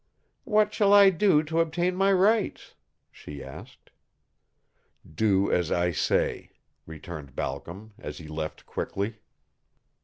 [0.45, 2.73] "What shall I do to obtain my rights?"
[3.11, 3.91] she asked.
[5.05, 6.49] "Do as I say,"
[6.87, 9.19] returned Balcom, as he left quickly.